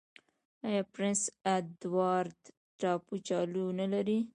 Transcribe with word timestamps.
آیا 0.67 0.81
پرنس 0.93 1.21
اډوارډ 1.55 2.37
ټاپو 2.79 3.13
کچالو 3.23 3.65
نلري؟ 3.79 4.19